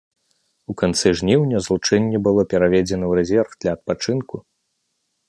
[0.73, 4.35] У канцы жніўня злучэнне было пераведзена ў рэзерв для адпачынку.